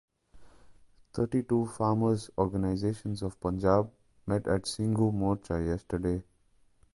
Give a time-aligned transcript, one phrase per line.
[1.13, 3.91] Thirty-two farmers' organisations of Punjab
[4.25, 6.23] met at Singhu Morcha yesterday.